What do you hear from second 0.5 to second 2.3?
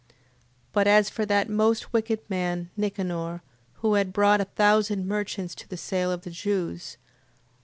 But as for that most wicked